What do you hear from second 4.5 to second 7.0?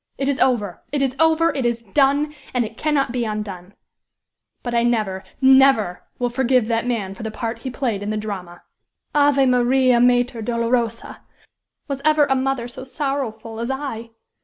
But I never never will forgive that